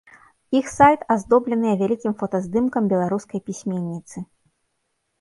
[0.59, 4.29] Іх сайт аздобленыя вялікім фотаздымкам беларускай пісьменніцы.